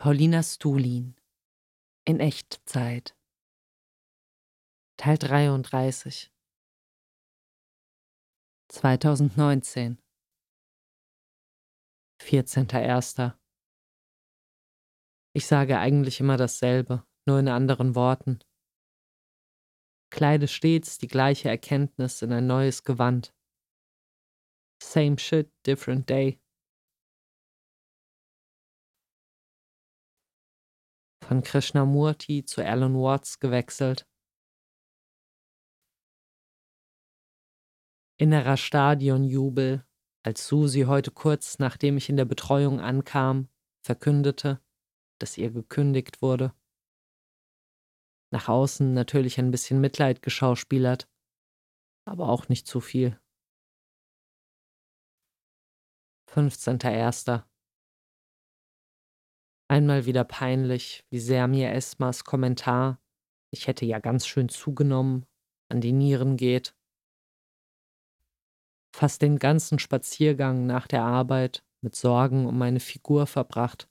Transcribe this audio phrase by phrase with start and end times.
[0.00, 1.14] Paulina Stulin
[2.06, 3.14] in Echtzeit
[4.96, 6.32] Teil 33
[8.68, 9.98] 2019
[12.18, 13.38] 14.01.
[15.34, 18.38] Ich sage eigentlich immer dasselbe, nur in anderen Worten.
[20.10, 23.34] Kleide stets die gleiche Erkenntnis in ein neues Gewand.
[24.82, 26.40] Same shit, different day.
[31.30, 34.04] Von Krishnamurti zu Alan Watts gewechselt.
[38.16, 39.86] Innerer Stadionjubel,
[40.24, 43.48] als Susi heute kurz nachdem ich in der Betreuung ankam,
[43.80, 44.60] verkündete,
[45.20, 46.52] dass ihr gekündigt wurde.
[48.32, 51.08] Nach außen natürlich ein bisschen Mitleid geschauspielert,
[52.06, 53.20] aber auch nicht zu viel.
[56.28, 57.49] 15.01.
[59.70, 63.00] Einmal wieder peinlich, wie sehr mir Esmas Kommentar,
[63.52, 65.26] ich hätte ja ganz schön zugenommen,
[65.68, 66.74] an die Nieren geht.
[68.92, 73.88] Fast den ganzen Spaziergang nach der Arbeit mit Sorgen um meine Figur verbracht.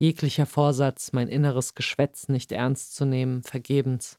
[0.00, 4.18] Jeglicher Vorsatz, mein inneres Geschwätz nicht ernst zu nehmen, vergebens.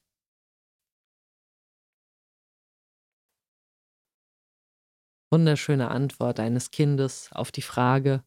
[5.32, 8.24] Wunderschöne Antwort eines Kindes auf die Frage,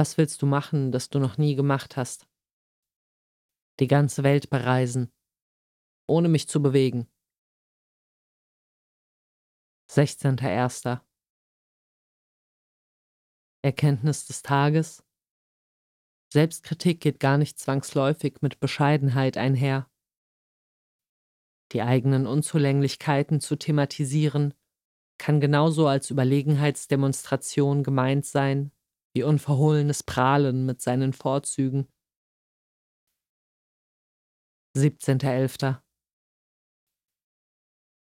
[0.00, 2.26] was willst du machen, das du noch nie gemacht hast?
[3.80, 5.12] Die ganze Welt bereisen,
[6.08, 7.06] ohne mich zu bewegen.
[9.90, 11.02] 16.01.
[13.60, 15.04] Erkenntnis des Tages
[16.32, 19.90] Selbstkritik geht gar nicht zwangsläufig mit Bescheidenheit einher.
[21.72, 24.54] Die eigenen Unzulänglichkeiten zu thematisieren,
[25.18, 28.72] kann genauso als Überlegenheitsdemonstration gemeint sein,
[29.14, 31.88] wie unverhohlenes Prahlen mit seinen Vorzügen.
[34.76, 35.80] 17.11.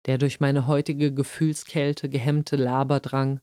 [0.06, 3.42] Der durch meine heutige Gefühlskälte gehemmte Laberdrang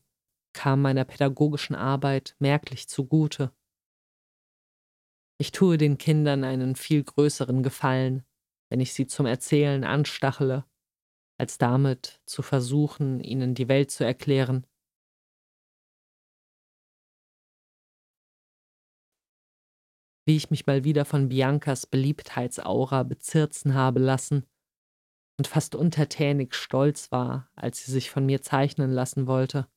[0.53, 3.53] kam meiner pädagogischen Arbeit merklich zugute.
[5.39, 8.25] Ich tue den Kindern einen viel größeren Gefallen,
[8.69, 10.65] wenn ich sie zum Erzählen anstachele,
[11.39, 14.65] als damit zu versuchen, ihnen die Welt zu erklären.
[20.27, 24.45] Wie ich mich mal wieder von Biancas Beliebtheitsaura bezirzen habe lassen
[25.37, 29.67] und fast untertänig stolz war, als sie sich von mir zeichnen lassen wollte.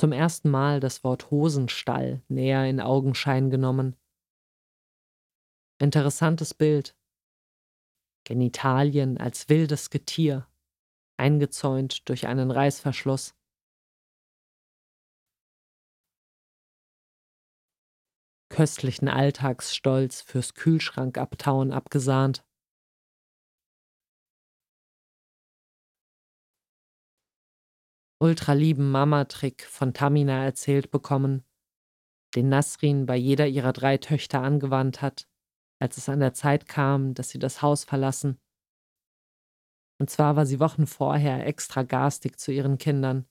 [0.00, 3.96] zum ersten Mal das Wort Hosenstall näher in Augenschein genommen.
[5.78, 6.96] Interessantes Bild.
[8.24, 10.46] Genitalien als wildes Getier,
[11.18, 13.34] eingezäunt durch einen Reißverschluss.
[18.50, 22.44] Köstlichen Alltagsstolz fürs Kühlschrankabtauen abgesahnt.
[28.22, 31.44] ultralieben Mama-Trick von Tamina erzählt bekommen,
[32.36, 35.26] den Nasrin bei jeder ihrer drei Töchter angewandt hat,
[35.80, 38.38] als es an der Zeit kam, dass sie das Haus verlassen.
[39.98, 43.26] Und zwar war sie Wochen vorher extra garstig zu ihren Kindern,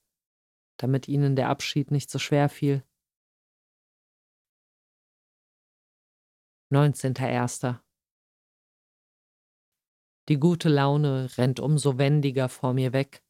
[0.78, 2.84] damit ihnen der Abschied nicht so schwer fiel.
[6.72, 7.80] 19.01.
[10.30, 13.24] Die gute Laune rennt umso wendiger vor mir weg,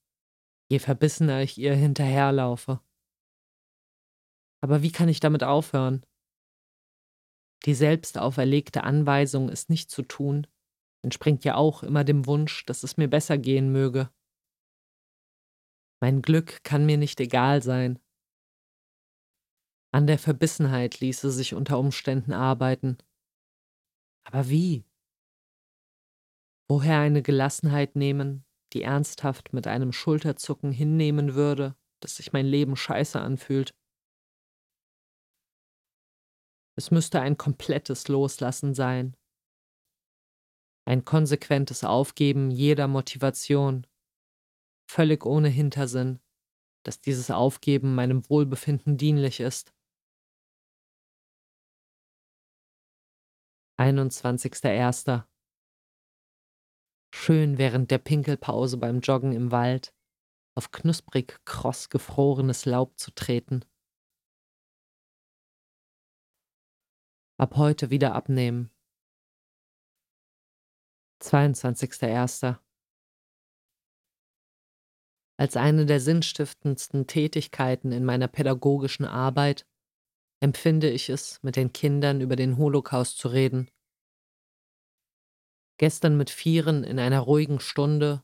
[0.69, 2.81] je verbissener ich ihr hinterherlaufe.
[4.61, 6.05] Aber wie kann ich damit aufhören?
[7.65, 10.47] Die selbst auferlegte Anweisung, es nicht zu tun,
[11.01, 14.11] entspringt ja auch immer dem Wunsch, dass es mir besser gehen möge.
[16.01, 17.99] Mein Glück kann mir nicht egal sein.
[19.93, 22.97] An der Verbissenheit ließe sich unter Umständen arbeiten.
[24.31, 24.85] Aber wie?
[26.69, 32.75] Woher eine Gelassenheit nehmen, die ernsthaft mit einem Schulterzucken hinnehmen würde, dass sich mein Leben
[32.75, 33.73] scheiße anfühlt.
[36.77, 39.17] Es müsste ein komplettes Loslassen sein.
[40.85, 43.87] Ein konsequentes Aufgeben jeder Motivation,
[44.87, 46.19] völlig ohne Hintersinn,
[46.83, 49.73] dass dieses Aufgeben meinem Wohlbefinden dienlich ist.
[53.79, 55.23] 21.01
[57.15, 59.95] schön während der Pinkelpause beim Joggen im Wald
[60.57, 63.63] auf knusprig kross gefrorenes Laub zu treten.
[67.37, 68.69] Ab heute wieder abnehmen.
[71.23, 72.59] 22.01.
[75.37, 79.68] Als eine der sinnstiftendsten Tätigkeiten in meiner pädagogischen Arbeit
[80.41, 83.69] empfinde ich es, mit den Kindern über den Holocaust zu reden.
[85.77, 88.23] Gestern mit Vieren in einer ruhigen Stunde,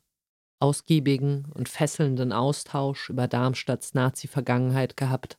[0.59, 5.37] ausgiebigen und fesselnden Austausch über Darmstadts Nazi-Vergangenheit gehabt.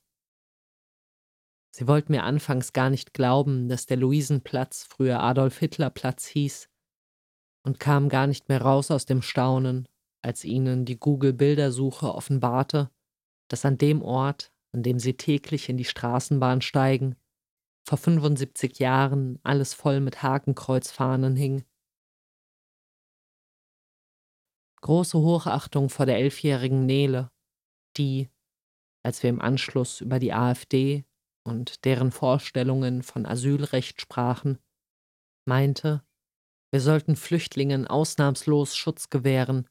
[1.75, 6.71] Sie wollten mir anfangs gar nicht glauben, dass der Luisenplatz früher Adolf Hitler Platz hieß
[7.67, 9.87] und kamen gar nicht mehr raus aus dem Staunen,
[10.23, 12.91] als ihnen die Google-Bildersuche offenbarte,
[13.49, 17.17] dass an dem Ort, an dem sie täglich in die Straßenbahn steigen,
[17.89, 21.65] vor 75 Jahren alles voll mit Hakenkreuzfahnen hing.
[24.83, 27.31] Große Hochachtung vor der elfjährigen Nele,
[27.97, 28.29] die,
[29.05, 31.05] als wir im Anschluss über die AfD
[31.45, 34.59] und deren Vorstellungen von Asylrecht sprachen,
[35.47, 36.05] meinte,
[36.73, 39.69] wir sollten Flüchtlingen ausnahmslos Schutz gewähren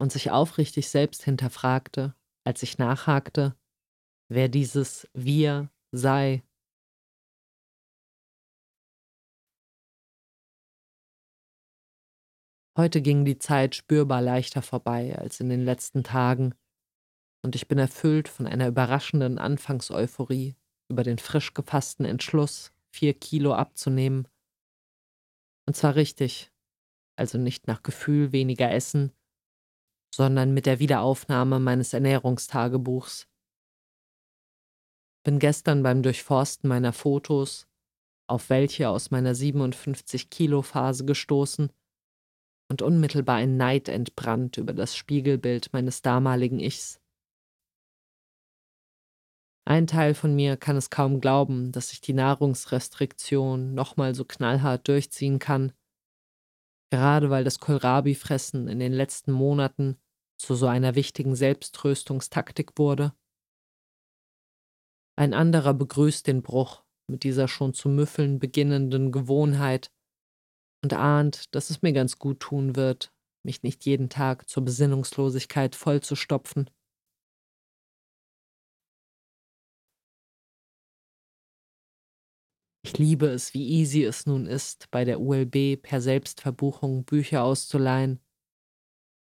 [0.00, 3.54] und sich aufrichtig selbst hinterfragte, als ich nachhakte,
[4.34, 6.42] wer dieses Wir sei.
[12.78, 16.54] Heute ging die Zeit spürbar leichter vorbei als in den letzten Tagen,
[17.44, 20.56] und ich bin erfüllt von einer überraschenden Anfangseuphorie,
[20.90, 24.28] über den frisch gefassten Entschluss, vier Kilo abzunehmen.
[25.66, 26.50] Und zwar richtig,
[27.16, 29.12] also nicht nach Gefühl weniger essen,
[30.14, 33.28] sondern mit der Wiederaufnahme meines Ernährungstagebuchs.
[35.24, 37.68] Bin gestern beim Durchforsten meiner Fotos
[38.32, 41.70] auf welche aus meiner 57 Kilo Phase gestoßen
[42.70, 46.98] und unmittelbar ein Neid entbrannt über das Spiegelbild meines damaligen Ichs.
[49.64, 54.88] Ein Teil von mir kann es kaum glauben, dass ich die Nahrungsrestriktion nochmal so knallhart
[54.88, 55.72] durchziehen kann,
[56.90, 59.98] gerade weil das Kohlrabi-Fressen in den letzten Monaten
[60.38, 63.14] zu so einer wichtigen Selbsttröstungstaktik wurde.
[65.22, 69.92] Ein anderer begrüßt den Bruch mit dieser schon zu müffeln beginnenden Gewohnheit
[70.82, 73.14] und ahnt, dass es mir ganz gut tun wird,
[73.44, 76.68] mich nicht jeden Tag zur Besinnungslosigkeit vollzustopfen.
[82.84, 88.18] Ich liebe es, wie easy es nun ist, bei der ULB per Selbstverbuchung Bücher auszuleihen,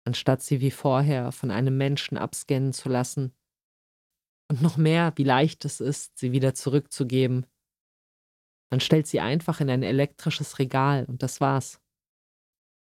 [0.06, 3.34] anstatt sie wie vorher von einem Menschen abscannen zu lassen.
[4.50, 7.46] Und noch mehr, wie leicht es ist, sie wieder zurückzugeben.
[8.72, 11.80] Man stellt sie einfach in ein elektrisches Regal und das war's.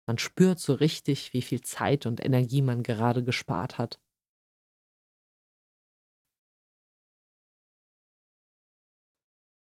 [0.09, 4.01] Man spürt so richtig, wie viel Zeit und Energie man gerade gespart hat.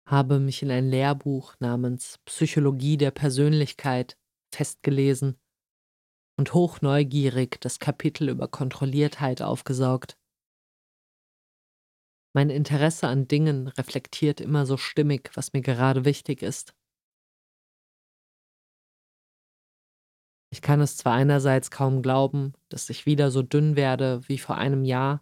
[0.08, 4.18] habe mich in ein Lehrbuch namens Psychologie der Persönlichkeit
[4.54, 5.40] festgelesen
[6.38, 10.18] und hochneugierig das Kapitel über Kontrolliertheit aufgesaugt.
[12.34, 16.74] Mein Interesse an Dingen reflektiert immer so stimmig, was mir gerade wichtig ist.
[20.54, 24.58] Ich kann es zwar einerseits kaum glauben, dass ich wieder so dünn werde wie vor
[24.58, 25.22] einem Jahr,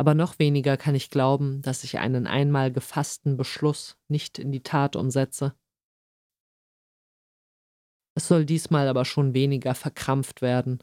[0.00, 4.62] aber noch weniger kann ich glauben, dass ich einen einmal gefassten Beschluss nicht in die
[4.62, 5.54] Tat umsetze.
[8.16, 10.82] Es soll diesmal aber schon weniger verkrampft werden.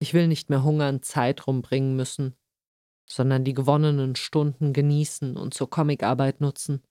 [0.00, 2.37] Ich will nicht mehr hungern Zeit rumbringen müssen,
[3.10, 6.82] sondern die gewonnenen Stunden genießen und zur Comicarbeit nutzen.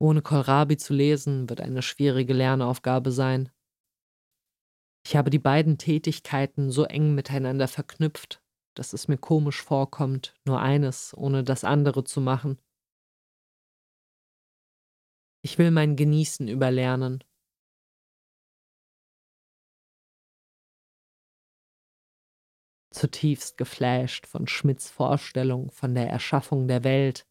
[0.00, 3.50] Ohne Kohlrabi zu lesen wird eine schwierige Lernaufgabe sein.
[5.04, 8.42] Ich habe die beiden Tätigkeiten so eng miteinander verknüpft,
[8.74, 12.58] dass es mir komisch vorkommt, nur eines ohne das andere zu machen.
[15.42, 17.24] Ich will mein Genießen überlernen.
[22.98, 27.28] Zutiefst geflasht von Schmidts Vorstellung von der Erschaffung der Welt,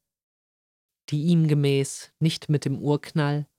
[1.09, 3.49] die ihm gemäß nicht mit dem Urknall,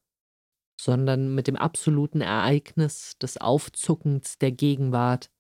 [0.81, 5.31] sondern mit dem absoluten Ereignis des Aufzuckens der Gegenwart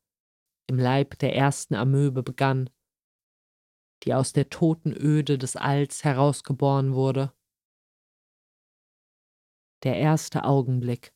[0.68, 2.68] im Leib der ersten Amöbe begann,
[4.04, 7.32] die aus der toten Öde des Alls herausgeboren wurde.
[9.84, 11.14] Der erste Augenblick.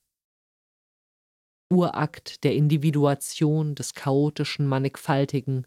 [1.72, 5.66] Urakt der Individuation des chaotischen Mannigfaltigen,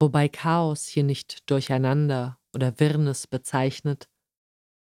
[0.00, 4.08] wobei Chaos hier nicht Durcheinander oder Wirrnis bezeichnet,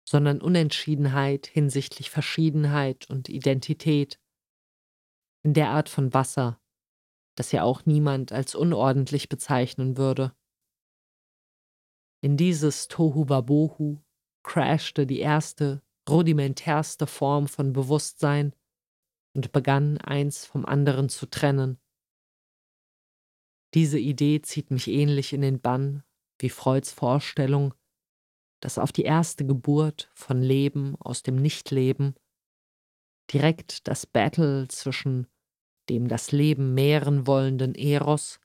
[0.08, 4.20] sondern Unentschiedenheit hinsichtlich Verschiedenheit und Identität.
[5.42, 6.60] In der Art von Wasser,
[7.34, 10.32] das ja auch niemand als unordentlich bezeichnen würde.
[12.20, 14.00] In dieses Tohu Wabohu
[14.44, 18.54] crashte die erste, rudimentärste Form von Bewusstsein
[19.38, 21.78] und begann eins vom anderen zu trennen.
[23.72, 26.02] Diese Idee zieht mich ähnlich in den Bann
[26.40, 27.72] wie Freuds Vorstellung,
[28.58, 32.16] dass auf die erste Geburt von Leben aus dem Nichtleben
[33.32, 35.28] direkt das Battle zwischen
[35.88, 38.40] dem das Leben mehren wollenden Eros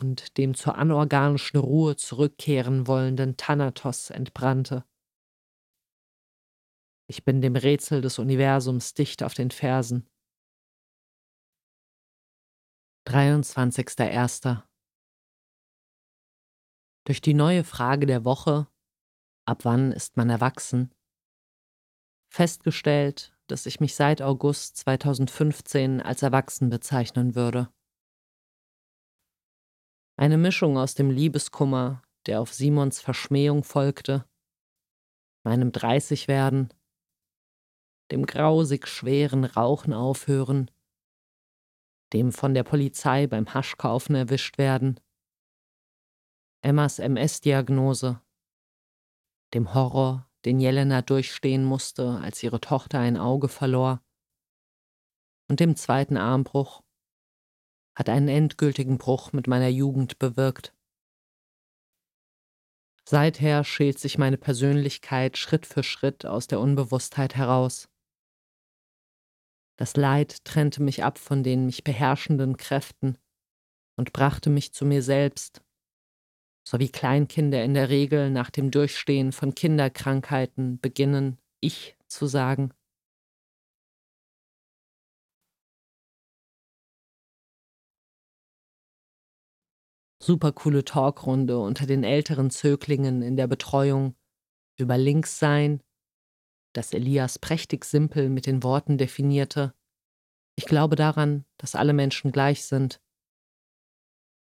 [0.00, 4.86] und dem zur anorganischen Ruhe zurückkehren wollenden Thanatos entbrannte.
[7.06, 10.08] Ich bin dem Rätsel des Universums dicht auf den Fersen.
[13.06, 14.62] 23.01.
[17.06, 18.66] Durch die neue Frage der Woche,
[19.46, 20.94] ab wann ist man erwachsen,
[22.32, 27.70] festgestellt, dass ich mich seit August 2015 als erwachsen bezeichnen würde.
[30.16, 34.24] Eine Mischung aus dem Liebeskummer, der auf Simons Verschmähung folgte,
[35.44, 36.72] meinem Dreißigwerden,
[38.10, 40.70] dem grausig schweren Rauchen aufhören,
[42.12, 45.00] dem von der Polizei beim Haschkaufen erwischt werden,
[46.62, 48.20] Emmas MS-Diagnose,
[49.52, 54.02] dem Horror, den Jelena durchstehen musste, als ihre Tochter ein Auge verlor,
[55.48, 56.82] und dem zweiten Armbruch,
[57.96, 60.74] hat einen endgültigen Bruch mit meiner Jugend bewirkt.
[63.06, 67.90] Seither schält sich meine Persönlichkeit Schritt für Schritt aus der Unbewusstheit heraus.
[69.76, 73.18] Das Leid trennte mich ab von den mich beherrschenden Kräften
[73.96, 75.62] und brachte mich zu mir selbst,
[76.66, 82.72] so wie Kleinkinder in der Regel nach dem Durchstehen von Kinderkrankheiten beginnen, ich zu sagen.
[90.24, 94.14] super coole Talkrunde unter den älteren Zöglingen in der Betreuung
[94.78, 95.80] über Linkssein,
[96.74, 99.74] das Elias prächtig simpel mit den Worten definierte.
[100.56, 103.00] Ich glaube daran, dass alle Menschen gleich sind.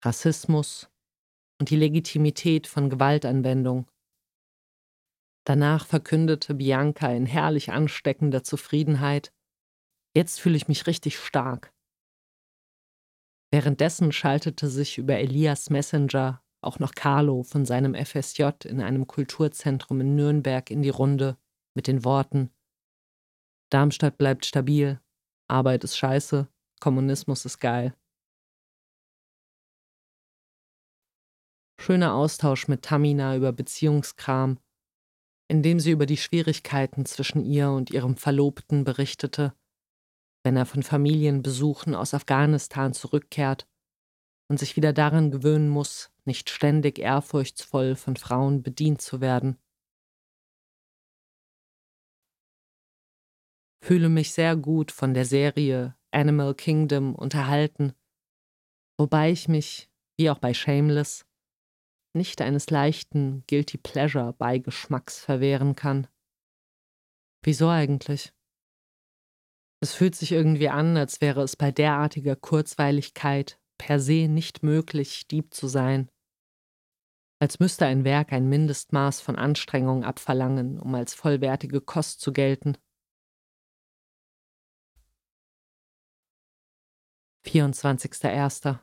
[0.04, 0.90] Rassismus
[1.60, 3.86] und die Legitimität von Gewaltanwendung.
[5.44, 9.32] Danach verkündete Bianca in herrlich ansteckender Zufriedenheit,
[10.14, 11.72] jetzt fühle ich mich richtig stark.
[13.50, 20.00] Währenddessen schaltete sich über Elias Messenger auch noch Carlo von seinem FSJ in einem Kulturzentrum
[20.00, 21.36] in Nürnberg in die Runde
[21.74, 22.50] mit den Worten
[23.70, 25.00] Darmstadt bleibt stabil,
[25.48, 26.46] Arbeit ist scheiße,
[26.80, 27.96] Kommunismus ist geil.
[31.80, 34.58] Schöner Austausch mit Tamina über Beziehungskram,
[35.48, 39.54] in dem sie über die Schwierigkeiten zwischen ihr und ihrem Verlobten berichtete
[40.42, 43.68] wenn er von Familienbesuchen aus Afghanistan zurückkehrt
[44.48, 49.58] und sich wieder daran gewöhnen muss, nicht ständig ehrfurchtsvoll von Frauen bedient zu werden.
[53.84, 57.94] Fühle mich sehr gut von der Serie Animal Kingdom unterhalten,
[58.96, 61.26] wobei ich mich, wie auch bei Shameless,
[62.14, 66.06] nicht eines leichten Guilty Pleasure Beigeschmacks verwehren kann.
[67.42, 68.32] Wieso eigentlich?
[69.82, 75.26] Es fühlt sich irgendwie an, als wäre es bei derartiger Kurzweiligkeit per se nicht möglich,
[75.26, 76.08] Dieb zu sein.
[77.40, 82.78] Als müsste ein Werk ein Mindestmaß von Anstrengung abverlangen, um als vollwertige Kost zu gelten.
[87.44, 88.78] 24.01.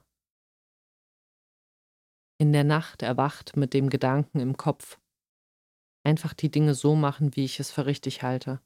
[2.37, 4.99] In der Nacht erwacht mit dem Gedanken im Kopf.
[6.03, 8.61] Einfach die Dinge so machen, wie ich es für richtig halte.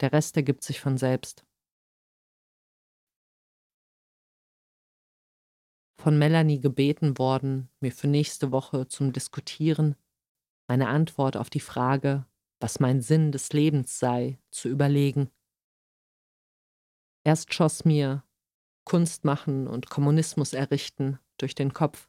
[0.00, 1.44] Der Rest ergibt sich von selbst.
[6.00, 9.96] Von Melanie gebeten worden, mir für nächste Woche zum Diskutieren
[10.68, 12.26] meine Antwort auf die Frage,
[12.60, 15.30] was mein Sinn des Lebens sei, zu überlegen.
[17.24, 18.22] Erst schoss mir
[18.88, 22.08] Kunst machen und Kommunismus errichten durch den Kopf.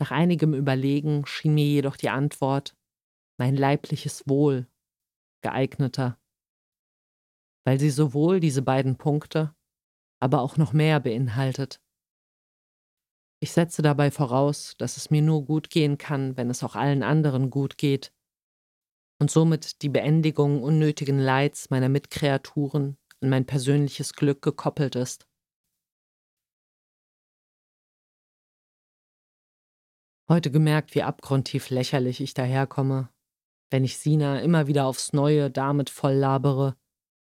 [0.00, 2.76] Nach einigem Überlegen schien mir jedoch die Antwort
[3.38, 4.66] mein leibliches Wohl
[5.42, 6.18] geeigneter
[7.64, 9.54] weil sie sowohl diese beiden Punkte,
[10.20, 11.80] aber auch noch mehr beinhaltet.
[13.40, 17.02] Ich setze dabei voraus, dass es mir nur gut gehen kann, wenn es auch allen
[17.02, 18.12] anderen gut geht
[19.20, 25.26] und somit die Beendigung unnötigen Leids meiner Mitkreaturen an mein persönliches Glück gekoppelt ist.
[30.26, 33.10] Heute gemerkt, wie abgrundtief lächerlich ich daherkomme,
[33.70, 36.78] wenn ich Sina immer wieder aufs Neue damit voll labere,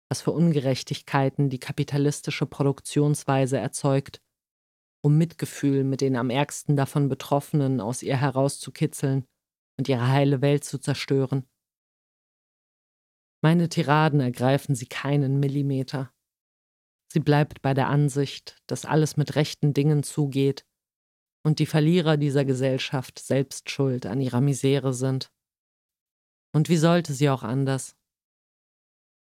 [0.08, 4.22] was für Ungerechtigkeiten die kapitalistische Produktionsweise erzeugt,
[5.02, 9.26] um Mitgefühl mit den am ärgsten davon Betroffenen aus ihr herauszukitzeln
[9.76, 11.48] und ihre heile Welt zu zerstören.
[13.42, 16.12] Meine Tiraden ergreifen sie keinen Millimeter.
[17.12, 20.64] Sie bleibt bei der Ansicht, dass alles mit rechten Dingen zugeht
[21.44, 25.30] und die Verlierer dieser Gesellschaft selbst schuld an ihrer Misere sind.
[26.52, 27.96] Und wie sollte sie auch anders?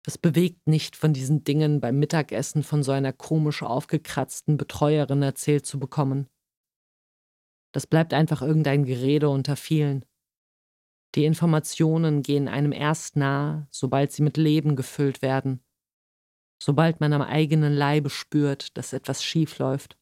[0.07, 5.65] Es bewegt nicht, von diesen Dingen beim Mittagessen von so einer komisch aufgekratzten Betreuerin erzählt
[5.65, 6.29] zu bekommen.
[7.73, 10.05] Das bleibt einfach irgendein Gerede unter vielen.
[11.15, 15.65] Die Informationen gehen einem erst nahe, sobald sie mit Leben gefüllt werden,
[16.61, 19.97] sobald man am eigenen Leibe spürt, dass etwas schief läuft.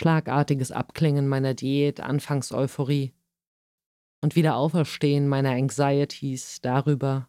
[0.00, 3.12] Schlagartiges Abklingen meiner Diät, Anfangseuphorie
[4.22, 7.28] und wieder Auferstehen meiner Anxieties darüber,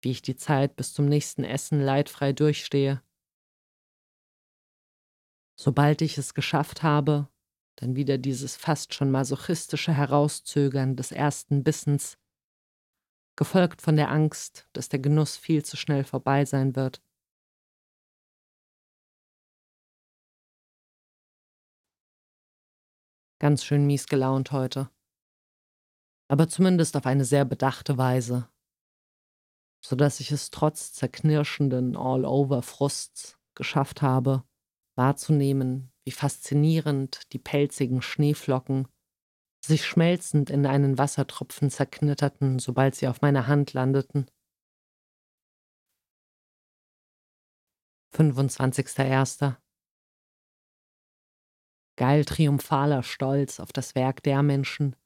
[0.00, 3.02] wie ich die Zeit bis zum nächsten Essen leidfrei durchstehe.
[5.58, 7.28] Sobald ich es geschafft habe,
[7.74, 12.16] dann wieder dieses fast schon masochistische Herauszögern des ersten Bissens,
[13.34, 17.02] gefolgt von der Angst, dass der Genuss viel zu schnell vorbei sein wird.
[23.44, 24.88] Ganz schön mies gelaunt heute.
[26.30, 28.48] Aber zumindest auf eine sehr bedachte Weise,
[29.84, 34.44] so dass ich es trotz zerknirschenden All-Over-Frusts geschafft habe,
[34.96, 38.88] wahrzunehmen, wie faszinierend die pelzigen Schneeflocken
[39.62, 44.26] sich schmelzend in einen Wassertropfen zerknitterten, sobald sie auf meiner Hand landeten.
[48.14, 49.58] 25.01.
[51.96, 54.96] Geil triumphaler Stolz auf das Werk der Menschen,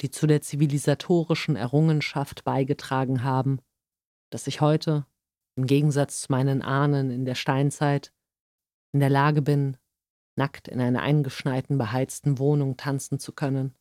[0.00, 3.60] die zu der zivilisatorischen Errungenschaft beigetragen haben,
[4.30, 5.06] dass ich heute,
[5.56, 8.12] im Gegensatz zu meinen Ahnen in der Steinzeit,
[8.92, 9.76] in der Lage bin,
[10.36, 13.76] nackt in einer eingeschneiten, beheizten Wohnung tanzen zu können.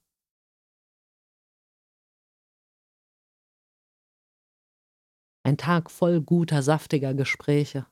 [5.43, 7.87] Ein Tag voll guter, saftiger Gespräche.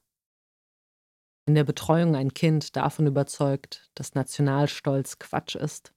[1.47, 5.93] In der Betreuung ein Kind davon überzeugt, dass Nationalstolz Quatsch ist.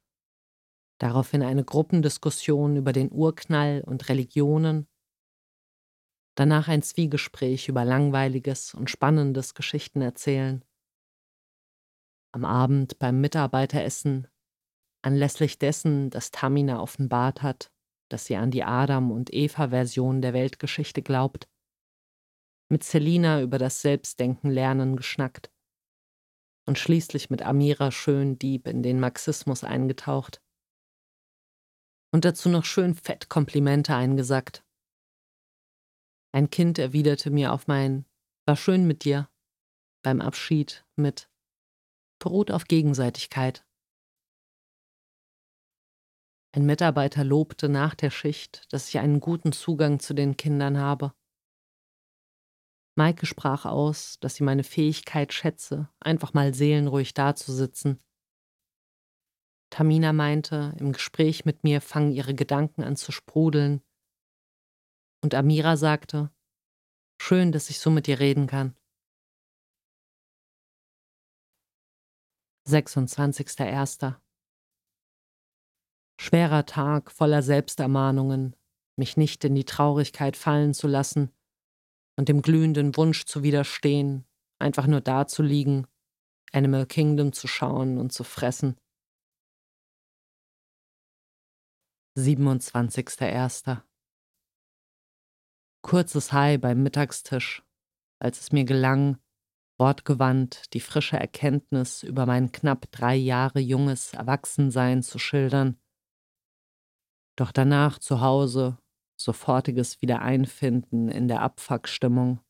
[0.99, 4.87] Daraufhin eine Gruppendiskussion über den Urknall und Religionen.
[6.37, 10.65] Danach ein Zwiegespräch über langweiliges und spannendes Geschichtenerzählen
[12.33, 14.29] am Abend beim Mitarbeiteressen,
[15.03, 17.73] anlässlich dessen, dass Tamina offenbart hat,
[18.09, 21.49] dass sie an die Adam- und Eva-Version der Weltgeschichte glaubt,
[22.71, 25.51] mit Selina über das Selbstdenken lernen geschnackt
[26.67, 30.41] und schließlich mit Amira schön deep in den Marxismus eingetaucht.
[32.13, 34.65] Und dazu noch schön fett Komplimente eingesackt.
[36.33, 38.05] Ein Kind erwiderte mir auf mein
[38.47, 39.29] War schön mit dir
[40.03, 41.29] beim Abschied mit
[42.21, 43.67] beruht auf Gegenseitigkeit.
[46.53, 51.15] Ein Mitarbeiter lobte nach der Schicht, dass ich einen guten Zugang zu den Kindern habe.
[52.97, 58.03] Maike sprach aus, dass sie meine Fähigkeit schätze, einfach mal seelenruhig dazusitzen.
[59.71, 63.83] Tamina meinte, im Gespräch mit mir fangen ihre Gedanken an zu sprudeln.
[65.23, 66.33] Und Amira sagte,
[67.21, 68.77] schön, dass ich so mit dir reden kann.
[72.69, 74.17] 26.01.
[76.21, 78.57] Schwerer Tag voller Selbstermahnungen,
[78.97, 81.33] mich nicht in die Traurigkeit fallen zu lassen
[82.21, 84.27] und dem glühenden Wunsch zu widerstehen,
[84.59, 85.87] einfach nur da zu liegen,
[86.53, 88.77] Animal Kingdom zu schauen und zu fressen.
[92.19, 93.81] 27.01.
[95.81, 97.63] Kurzes High beim Mittagstisch,
[98.19, 99.17] als es mir gelang,
[99.79, 105.81] wortgewandt die frische Erkenntnis über mein knapp drei Jahre junges Erwachsensein zu schildern.
[107.37, 108.77] Doch danach zu Hause
[109.23, 112.41] sofortiges Wiedereinfinden in der Abfuckstimmung.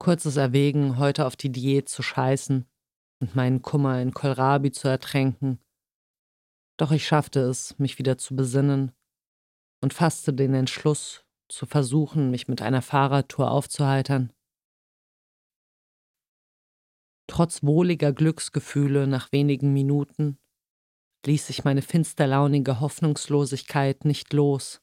[0.00, 2.68] Kurzes Erwägen, heute auf die Diät zu scheißen
[3.20, 5.58] und meinen Kummer in Kohlrabi zu ertränken.
[6.78, 8.92] Doch ich schaffte es, mich wieder zu besinnen
[9.82, 14.32] und fasste den Entschluss, zu versuchen, mich mit einer Fahrradtour aufzuheitern.
[17.26, 20.38] Trotz wohliger Glücksgefühle nach wenigen Minuten
[21.26, 24.80] ließ sich meine finsterlaunige Hoffnungslosigkeit nicht los.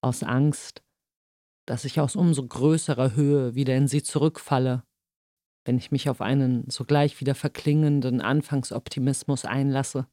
[0.00, 0.82] Aus Angst,
[1.66, 4.84] dass ich aus umso größerer Höhe wieder in sie zurückfalle,
[5.64, 10.06] wenn ich mich auf einen sogleich wieder verklingenden Anfangsoptimismus einlasse.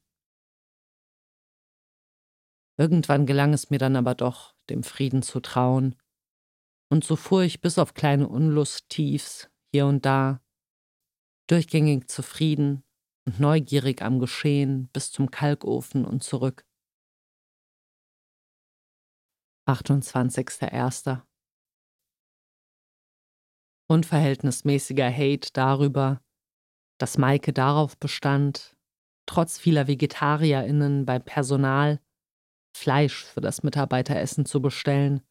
[2.78, 5.96] Irgendwann gelang es mir dann aber doch, dem Frieden zu trauen,
[6.90, 10.42] und so fuhr ich bis auf kleine Unlusttiefs hier und da
[11.48, 12.84] durchgängig zufrieden
[13.26, 16.66] und neugierig am Geschehen bis zum Kalkofen und zurück.
[19.68, 21.22] 28.01.
[23.88, 26.20] Unverhältnismäßiger Hate darüber,
[26.98, 28.76] dass Maike darauf bestand,
[29.26, 32.00] trotz vieler VegetarierInnen beim Personal
[32.76, 35.22] Fleisch für das Mitarbeiteressen zu bestellen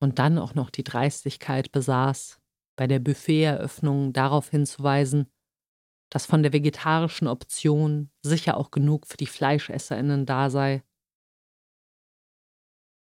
[0.00, 2.40] und dann auch noch die Dreistigkeit besaß,
[2.76, 5.28] bei der Buffeteröffnung darauf hinzuweisen,
[6.10, 10.82] dass von der vegetarischen Option sicher auch genug für die FleischesserInnen da sei.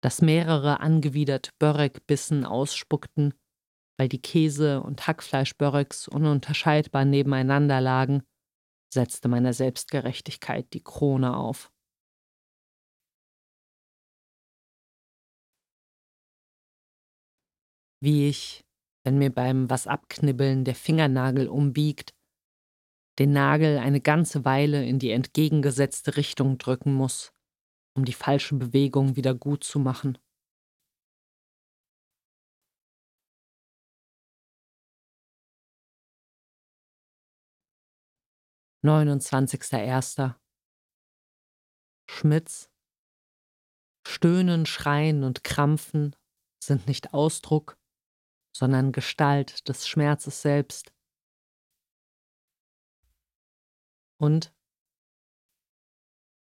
[0.02, 3.34] Dass mehrere angewidert Börek-Bissen ausspuckten,
[3.98, 8.22] weil die Käse- und Hackfleisch-Böreks ununterscheidbar nebeneinander lagen,
[8.92, 11.72] setzte meiner Selbstgerechtigkeit die Krone auf.
[18.00, 18.64] Wie ich,
[19.04, 22.15] wenn mir beim was abknibbeln der Fingernagel umbiegt,
[23.18, 27.32] den Nagel eine ganze Weile in die entgegengesetzte Richtung drücken muss,
[27.96, 30.18] um die falsche Bewegung wieder gut zu machen.
[38.82, 40.40] Neunundzwanzigster Erster
[42.08, 42.70] Schmitz
[44.06, 46.14] Stöhnen, Schreien und Krampfen
[46.62, 47.76] sind nicht Ausdruck,
[48.56, 50.92] sondern Gestalt des Schmerzes selbst.
[54.18, 54.54] Und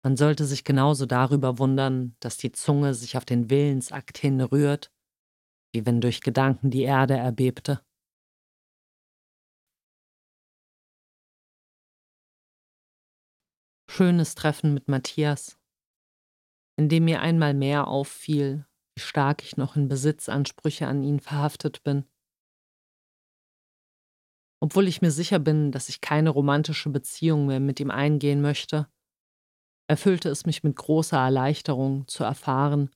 [0.04, 4.92] man sollte sich genauso darüber wundern, dass die Zunge sich auf den Willensakt hin rührt,
[5.74, 7.86] wie wenn durch Gedanken die Erde erbebte.
[13.90, 15.60] Schönes Treffen mit Matthias,
[16.78, 21.84] in dem mir einmal mehr auffiel, wie stark ich noch in Besitzansprüche an ihn verhaftet
[21.84, 22.11] bin.
[24.64, 28.88] Obwohl ich mir sicher bin, dass ich keine romantische Beziehung mehr mit ihm eingehen möchte,
[29.88, 32.92] erfüllte es mich mit großer Erleichterung zu erfahren,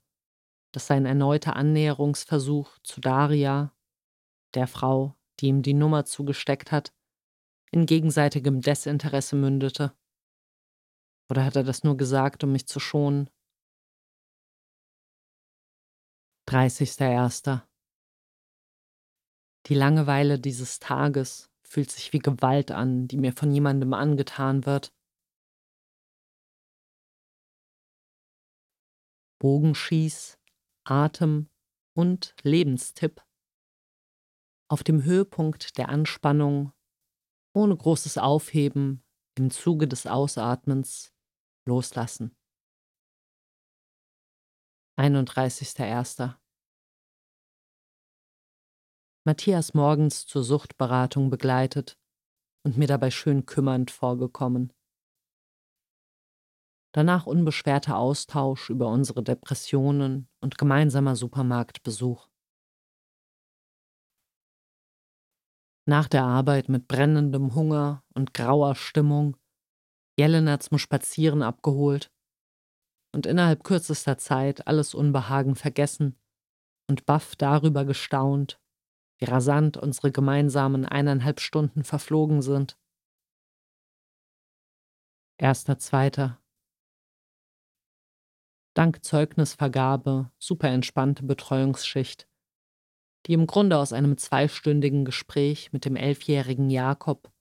[0.72, 3.76] dass sein erneuter Annäherungsversuch zu Daria,
[4.54, 6.94] der Frau, die ihm die Nummer zugesteckt hat,
[7.72, 9.98] in gegenseitigem Desinteresse mündete.
[11.30, 13.30] Oder hat er das nur gesagt, um mich zu schonen?
[16.48, 17.64] 30.01.
[19.66, 24.94] Die Langeweile dieses Tages fühlt sich wie Gewalt an, die mir von jemandem angetan wird.
[29.40, 30.40] Bogenschieß,
[30.86, 31.50] Atem
[31.96, 33.24] und Lebenstipp.
[34.70, 36.72] Auf dem Höhepunkt der Anspannung,
[37.54, 39.04] ohne großes Aufheben,
[39.38, 41.14] im Zuge des Ausatmens
[41.68, 42.36] loslassen.
[44.98, 46.36] 31.01.
[49.28, 51.98] Matthias morgens zur Suchtberatung begleitet
[52.64, 54.72] und mir dabei schön kümmernd vorgekommen.
[56.94, 62.30] Danach unbeschwerter Austausch über unsere Depressionen und gemeinsamer Supermarktbesuch.
[65.88, 69.38] Nach der Arbeit mit brennendem Hunger und grauer Stimmung
[70.20, 72.12] Jelena zum Spazieren abgeholt
[73.12, 76.16] und innerhalb kürzester Zeit alles Unbehagen vergessen
[76.88, 78.62] und baff darüber gestaunt,
[79.18, 82.78] wie rasant unsere gemeinsamen eineinhalb Stunden verflogen sind.
[85.38, 86.42] Erster, zweiter.
[88.74, 92.28] Dank Zeugnisvergabe super entspannte Betreuungsschicht,
[93.26, 97.32] die im Grunde aus einem zweistündigen Gespräch mit dem elfjährigen Jakob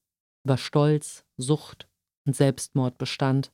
[0.45, 1.89] über Stolz, Sucht
[2.27, 3.53] und Selbstmord bestand.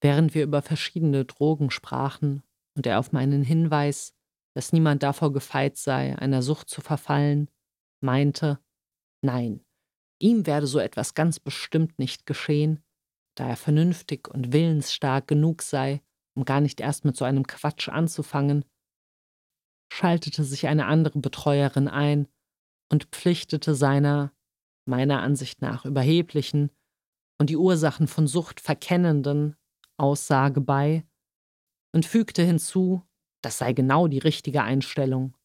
[0.00, 2.42] Während wir über verschiedene Drogen sprachen
[2.74, 4.14] und er auf meinen Hinweis,
[4.54, 7.50] dass niemand davor gefeit sei, einer Sucht zu verfallen,
[8.02, 8.58] meinte,
[9.22, 9.64] nein,
[10.20, 12.82] ihm werde so etwas ganz bestimmt nicht geschehen,
[13.36, 16.02] da er vernünftig und willensstark genug sei,
[16.36, 18.64] um gar nicht erst mit so einem Quatsch anzufangen,
[19.92, 22.28] schaltete sich eine andere Betreuerin ein
[22.90, 24.32] und pflichtete seiner,
[24.86, 26.70] meiner Ansicht nach überheblichen
[27.38, 29.56] und die Ursachen von Sucht verkennenden
[29.96, 31.06] Aussage bei
[31.92, 33.02] und fügte hinzu,
[33.42, 35.36] das sei genau die richtige Einstellung.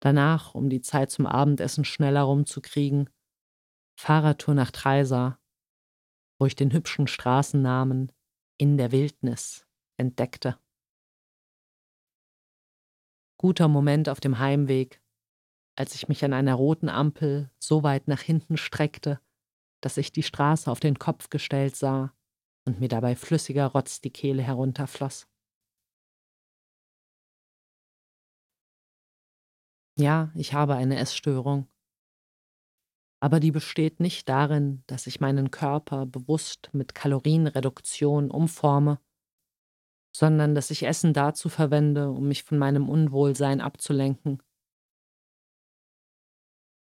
[0.00, 3.08] Danach, um die Zeit zum Abendessen schneller rumzukriegen,
[3.98, 5.38] Fahrradtour nach Treisa,
[6.38, 8.12] wo ich den hübschen Straßennamen
[8.58, 10.58] in der Wildnis entdeckte.
[13.38, 15.00] Guter Moment auf dem Heimweg,
[15.76, 19.20] als ich mich an einer roten Ampel so weit nach hinten streckte,
[19.80, 22.14] dass ich die Straße auf den Kopf gestellt sah
[22.64, 25.26] und mir dabei flüssiger Rotz die Kehle herunterfloss.
[29.96, 31.68] Ja, ich habe eine Essstörung.
[33.20, 39.00] Aber die besteht nicht darin, dass ich meinen Körper bewusst mit Kalorienreduktion umforme,
[40.14, 44.42] sondern dass ich Essen dazu verwende, um mich von meinem Unwohlsein abzulenken.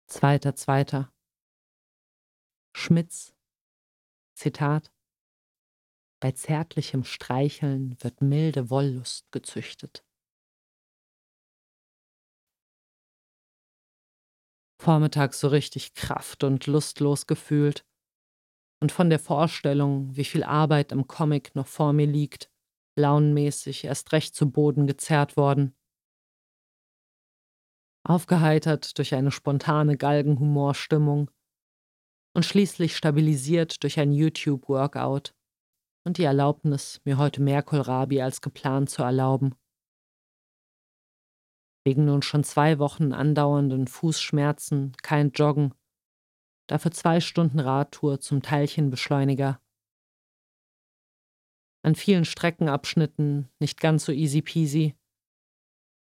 [0.08, 1.12] Zweiter, zweiter.
[2.74, 3.36] Schmitz.
[4.36, 4.92] Zitat.
[6.22, 10.05] Bei zärtlichem Streicheln wird milde Wollust gezüchtet.
[14.86, 17.84] Vormittags so richtig kraft- und lustlos gefühlt
[18.84, 22.52] und von der Vorstellung, wie viel Arbeit im Comic noch vor mir liegt,
[22.96, 25.76] launenmäßig erst recht zu Boden gezerrt worden.
[28.08, 31.32] Aufgeheitert durch eine spontane Galgenhumorstimmung
[32.36, 35.34] und schließlich stabilisiert durch ein YouTube-Workout
[36.06, 39.56] und die Erlaubnis, mir heute mehr Kohlrabi als geplant zu erlauben.
[41.86, 45.74] Wegen nun schon zwei Wochen andauernden Fußschmerzen kein Joggen,
[46.68, 49.62] dafür zwei Stunden Radtour zum Teilchenbeschleuniger.
[51.84, 54.96] An vielen Streckenabschnitten nicht ganz so easy peasy,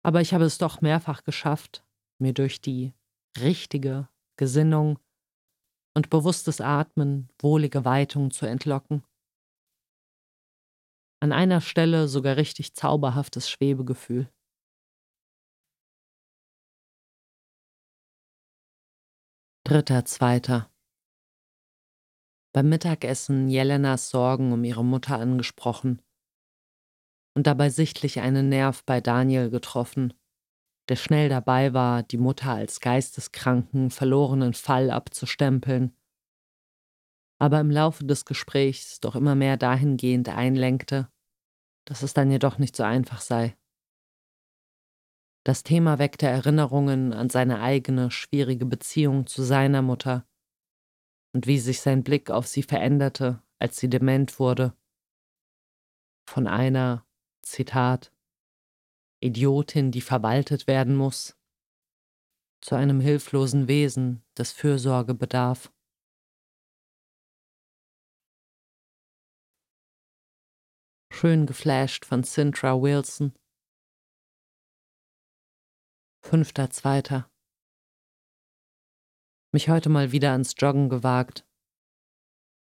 [0.04, 1.86] aber ich habe es doch mehrfach geschafft,
[2.20, 2.94] mir durch die
[3.40, 4.98] richtige Gesinnung
[5.96, 9.04] und bewusstes Atmen wohlige Weitung zu entlocken.
[11.22, 14.32] An einer Stelle sogar richtig zauberhaftes Schwebegefühl.
[19.68, 20.72] Dritter, zweiter.
[22.54, 26.04] Beim Mittagessen Jelenas Sorgen um ihre Mutter angesprochen
[27.36, 30.14] und dabei sichtlich einen Nerv bei Daniel getroffen,
[30.88, 35.98] der schnell dabei war, die Mutter als geisteskranken, verlorenen Fall abzustempeln,
[37.40, 41.12] aber im Laufe des Gesprächs doch immer mehr dahingehend einlenkte,
[41.86, 43.58] dass es dann jedoch nicht so einfach sei.
[45.46, 50.28] Das Thema weckte Erinnerungen an seine eigene schwierige Beziehung zu seiner Mutter
[51.34, 54.76] und wie sich sein Blick auf sie veränderte, als sie dement wurde.
[56.28, 57.06] Von einer,
[57.44, 58.12] Zitat,
[59.20, 61.38] Idiotin, die verwaltet werden muss,
[62.60, 65.72] zu einem hilflosen Wesen, das Fürsorge bedarf.
[71.14, 73.32] Schön geflasht von Cintra Wilson
[76.28, 77.30] Fünfter, zweiter.
[79.54, 81.48] Mich heute mal wieder ans Joggen gewagt.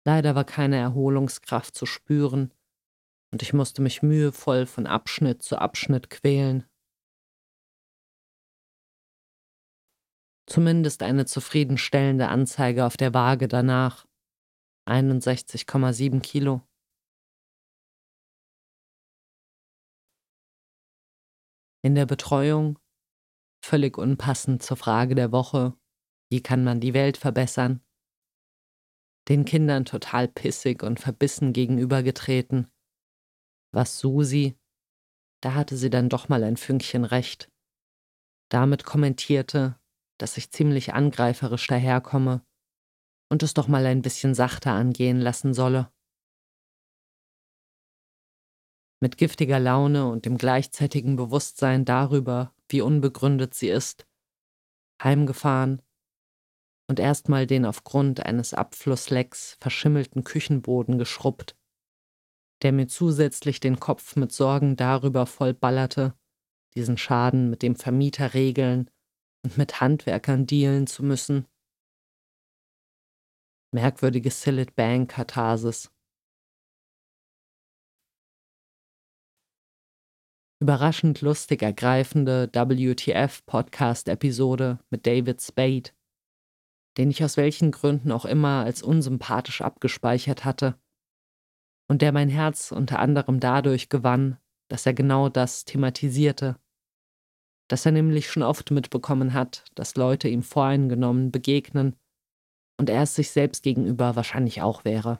[0.06, 2.54] Leider war keine Erholungskraft zu spüren
[3.32, 6.68] und ich musste mich mühevoll von Abschnitt zu Abschnitt quälen.
[10.46, 14.06] Zumindest eine zufriedenstellende Anzeige auf der Waage danach.
[14.90, 16.68] 61,7 Kilo.
[21.82, 22.78] In der Betreuung
[23.68, 25.78] völlig unpassend zur Frage der Woche,
[26.32, 27.82] wie kann man die Welt verbessern?
[29.28, 32.72] Den Kindern total pissig und verbissen gegenübergetreten.
[33.74, 34.58] Was Susi,
[35.42, 37.52] da hatte sie dann doch mal ein Fünkchen recht,
[38.50, 39.78] damit kommentierte,
[40.18, 42.46] dass ich ziemlich angreiferisch daherkomme
[43.30, 45.92] und es doch mal ein bisschen sachter angehen lassen solle.
[49.02, 54.08] Mit giftiger Laune und dem gleichzeitigen Bewusstsein darüber, wie unbegründet sie ist,
[55.02, 55.82] heimgefahren
[56.90, 61.56] und erstmal den aufgrund eines Abflusslecks verschimmelten Küchenboden geschrubbt,
[62.64, 66.18] der mir zusätzlich den Kopf mit Sorgen darüber vollballerte,
[66.76, 68.90] diesen Schaden mit dem Vermieter regeln
[69.44, 71.46] und mit Handwerkern dealen zu müssen.
[73.74, 75.92] Merkwürdige Silit Bank Katharsis.
[80.60, 85.92] Überraschend lustig ergreifende WTF-Podcast-Episode mit David Spade,
[86.98, 90.80] den ich aus welchen Gründen auch immer als unsympathisch abgespeichert hatte
[91.90, 94.40] und der mein Herz unter anderem dadurch gewann,
[94.70, 96.60] dass er genau das thematisierte,
[97.70, 101.96] dass er nämlich schon oft mitbekommen hat, dass Leute ihm voreingenommen begegnen
[102.80, 105.20] und er es sich selbst gegenüber wahrscheinlich auch wäre.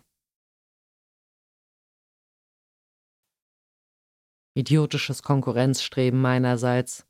[4.58, 7.06] Idiotisches Konkurrenzstreben meinerseits,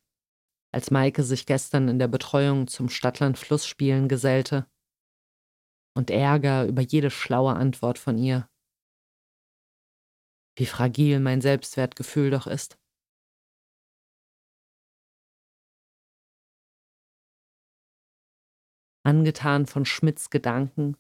[0.73, 4.69] als Maike sich gestern in der Betreuung zum Stadtland-Flussspielen gesellte.
[5.95, 8.49] Und Ärger über jede schlaue Antwort von ihr.
[10.57, 12.77] Wie fragil mein Selbstwertgefühl doch ist.
[19.05, 20.97] Angetan von Schmidts Gedanken,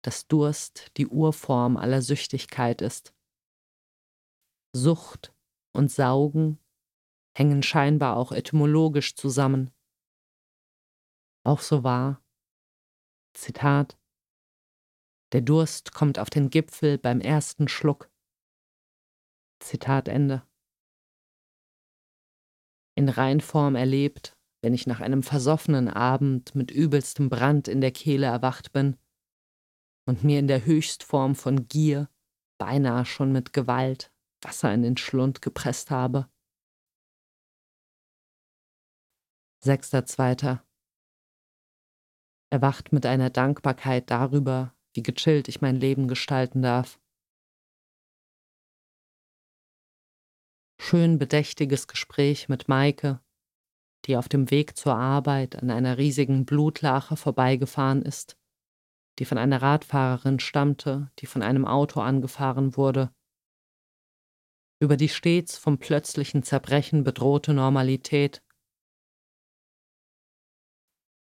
[0.00, 3.14] dass Durst die Urform aller Süchtigkeit ist.
[4.74, 5.34] Sucht
[5.72, 6.58] und Saugen
[7.36, 9.70] hängen scheinbar auch etymologisch zusammen.
[11.44, 12.22] Auch so wahr.
[13.34, 13.98] Zitat
[15.32, 18.10] Der Durst kommt auf den Gipfel beim ersten Schluck.
[19.60, 20.42] Zitat Ende.
[22.96, 28.26] In Reinform erlebt, wenn ich nach einem versoffenen Abend mit übelstem Brand in der Kehle
[28.26, 28.98] erwacht bin
[30.06, 32.10] und mir in der Höchstform von Gier,
[32.58, 36.30] beinahe schon mit Gewalt, Wasser in den Schlund gepresst habe.
[39.62, 40.66] Sechster Zweiter.
[42.50, 46.98] Erwacht mit einer Dankbarkeit darüber, wie gechillt ich mein Leben gestalten darf.
[50.80, 53.20] Schön bedächtiges Gespräch mit Maike,
[54.06, 58.38] die auf dem Weg zur Arbeit an einer riesigen Blutlache vorbeigefahren ist,
[59.18, 63.14] die von einer Radfahrerin stammte, die von einem Auto angefahren wurde.
[64.82, 68.42] Über die stets vom plötzlichen Zerbrechen bedrohte Normalität.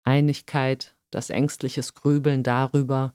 [0.06, 3.14] Einigkeit, das ängstliches Grübeln darüber,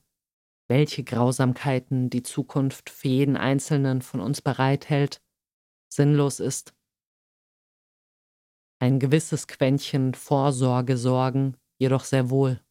[0.69, 5.23] welche Grausamkeiten die Zukunft für jeden Einzelnen von uns bereithält,
[5.89, 6.75] sinnlos ist.
[8.79, 12.63] Ein gewisses Quäntchen Vorsorge sorgen, jedoch sehr wohl.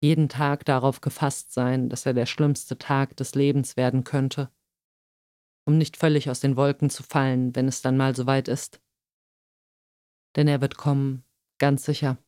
[0.00, 4.52] Jeden Tag darauf gefasst sein, dass er der schlimmste Tag des Lebens werden könnte,
[5.64, 8.80] um nicht völlig aus den Wolken zu fallen, wenn es dann mal soweit ist.
[10.36, 11.24] Denn er wird kommen,
[11.58, 12.18] ganz sicher.